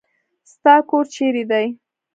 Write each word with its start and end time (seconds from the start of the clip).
ستا 0.51 0.75
کور 0.89 1.05
چیرې 1.13 1.43
دی؟ 1.51 1.65